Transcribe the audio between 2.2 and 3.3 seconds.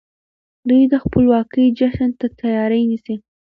تياری نيسي.